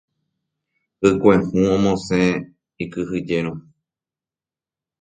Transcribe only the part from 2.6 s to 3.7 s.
ikyhyjérõ.